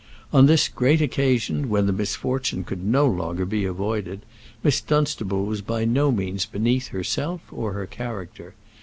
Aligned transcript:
On 0.33 0.47
this 0.47 0.67
great 0.67 0.99
occasion, 0.99 1.69
when 1.69 1.85
the 1.85 1.93
misfortune 1.93 2.63
could 2.63 2.83
no 2.83 3.05
longer 3.05 3.45
be 3.45 3.65
avoided, 3.65 4.25
Miss 4.63 4.81
Dunstable 4.81 5.45
was 5.45 5.61
by 5.61 5.85
no 5.85 6.11
means 6.11 6.47
beneath 6.47 6.87
herself 6.87 7.41
or 7.51 7.73
her 7.73 7.85
character. 7.85 8.55